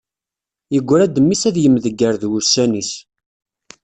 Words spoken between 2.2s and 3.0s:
d wussan-is.